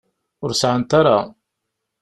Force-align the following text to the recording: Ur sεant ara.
Ur 0.43 0.51
sεant 0.59 0.91
ara. 0.99 1.17